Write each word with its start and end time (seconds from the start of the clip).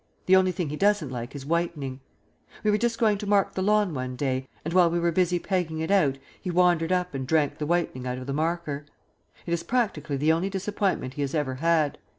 The 0.25 0.35
only 0.35 0.51
thing 0.51 0.69
he 0.69 0.75
doesn't 0.75 1.11
like 1.11 1.35
is 1.35 1.45
whitening. 1.45 1.99
We 2.63 2.71
were 2.71 2.79
just 2.79 2.97
going 2.97 3.19
to 3.19 3.27
mark 3.27 3.53
the 3.53 3.61
lawn 3.61 3.93
one 3.93 4.15
day, 4.15 4.47
and 4.65 4.73
while 4.73 4.89
we 4.89 4.99
were 4.99 5.11
busy 5.11 5.37
pegging 5.37 5.77
it 5.77 5.91
out 5.91 6.17
he 6.41 6.49
wandered 6.49 6.91
up 6.91 7.13
and 7.13 7.27
drank 7.27 7.59
the 7.59 7.67
whitening 7.67 8.07
out 8.07 8.17
of 8.17 8.25
the 8.25 8.33
marker. 8.33 8.87
It 9.45 9.53
is 9.53 9.61
practically 9.61 10.17
the 10.17 10.31
only 10.33 10.49
disappointment 10.49 11.13
he 11.13 11.21
has 11.21 11.35
ever 11.35 11.53
had. 11.53 11.99